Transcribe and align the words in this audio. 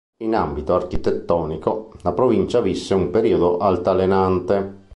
In 0.23 0.33
ambito 0.33 0.73
architettonico, 0.73 1.93
la 2.01 2.11
provincia 2.11 2.59
visse 2.59 2.95
un 2.95 3.11
periodo 3.11 3.57
altalenante. 3.59 4.87